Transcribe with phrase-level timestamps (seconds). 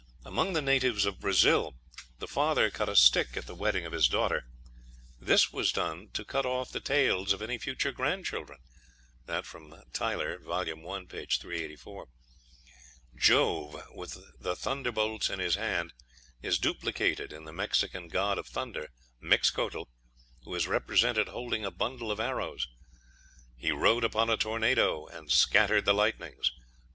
[0.25, 1.75] Among the natives of Brazil
[2.17, 4.45] the father cut a stick at the wedding of his daughter;
[5.19, 8.57] "this was done to cut off the tails of any future grandchildren."
[9.27, 10.59] (Tylor, vol.
[10.59, 11.25] i., p.
[11.35, 12.07] 384.)
[13.15, 15.93] Jove, with the thunder bolts in his hand,
[16.41, 18.89] is duplicated in the Mexican god of thunder,
[19.21, 19.83] Mixcoatl,
[20.41, 22.67] who is represented holding a bundle of arrows.
[23.55, 26.51] "He rode upon a tornado, and scattered the lightnings."